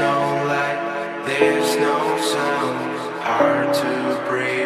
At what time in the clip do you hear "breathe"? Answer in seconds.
4.30-4.59